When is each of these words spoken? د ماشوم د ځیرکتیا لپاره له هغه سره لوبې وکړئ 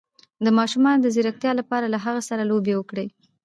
د 0.43 0.47
ماشوم 0.57 0.85
د 0.99 1.05
ځیرکتیا 1.15 1.51
لپاره 1.59 1.85
له 1.93 1.97
هغه 2.05 2.21
سره 2.29 2.47
لوبې 2.51 2.73
وکړئ 2.77 3.07